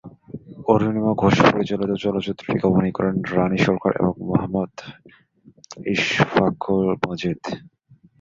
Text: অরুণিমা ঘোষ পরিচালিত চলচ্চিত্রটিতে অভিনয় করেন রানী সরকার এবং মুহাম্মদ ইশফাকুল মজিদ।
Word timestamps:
অরুণিমা 0.67 1.11
ঘোষ 1.13 1.35
পরিচালিত 1.49 1.91
চলচ্চিত্রটিতে 2.03 2.65
অভিনয় 2.67 2.95
করেন 2.97 3.15
রানী 3.33 3.59
সরকার 3.67 3.91
এবং 4.01 4.13
মুহাম্মদ 4.27 4.71
ইশফাকুল 5.93 6.85
মজিদ। 7.05 7.41